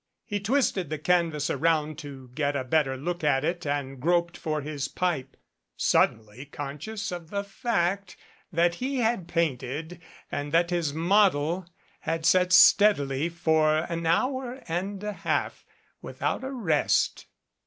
He 0.25 0.39
twisted 0.39 0.89
the 0.89 0.97
canvas 0.97 1.51
around 1.51 1.99
to 1.99 2.29
get 2.33 2.55
a 2.55 2.63
better 2.63 2.97
look 2.97 3.23
at 3.23 3.45
it 3.45 3.67
and 3.67 3.99
groped 3.99 4.35
for 4.35 4.61
his 4.61 4.87
pipe, 4.87 5.37
suddenly 5.77 6.45
conscious 6.47 7.11
of 7.11 7.29
the 7.29 7.43
fact 7.43 8.17
that 8.51 8.73
he 8.81 8.97
had 8.97 9.27
painted 9.27 10.01
and 10.31 10.51
that 10.53 10.71
his 10.71 10.91
model 10.91 11.67
had 11.99 12.25
sat 12.25 12.51
steadily 12.51 13.29
for 13.29 13.77
an 13.77 14.07
hour 14.07 14.63
and 14.67 15.03
a 15.03 15.13
half 15.13 15.67
without 16.01 16.43
a 16.43 16.51
rest. 16.51 17.27